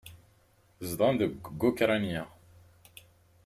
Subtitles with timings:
[0.87, 1.33] Zedɣen deg
[1.69, 2.23] Ukṛanya.